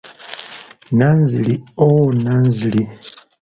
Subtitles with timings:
[0.97, 1.53] Nanziri
[1.87, 2.83] oh Nanziri!